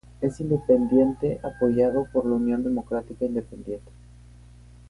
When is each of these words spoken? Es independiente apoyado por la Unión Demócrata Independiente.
Es 0.19 0.39
independiente 0.39 1.39
apoyado 1.43 2.07
por 2.11 2.25
la 2.25 2.33
Unión 2.33 2.63
Demócrata 2.63 3.13
Independiente. 3.19 3.91